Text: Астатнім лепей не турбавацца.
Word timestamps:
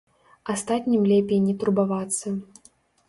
Астатнім 0.53 1.03
лепей 1.13 1.39
не 1.47 1.53
турбавацца. 1.65 2.27